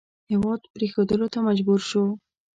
[0.31, 2.03] هېواد پرېښودلو ته مجبور شو.